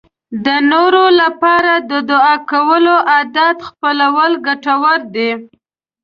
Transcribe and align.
د 0.45 0.47
نورو 0.71 1.03
لپاره 1.21 1.73
د 1.89 1.93
دعا 2.11 2.35
کولو 2.51 2.95
عادت 3.11 3.57
خپلول 3.69 4.31
ګټور 4.47 4.99
دی. 5.15 5.31